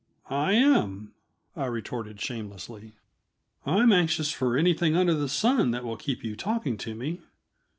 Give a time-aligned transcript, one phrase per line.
[0.31, 1.13] "I am,"
[1.55, 2.93] I retorted shamelessly.
[3.67, 7.21] "I'm anxious for anything under the sun that will keep you talking to me.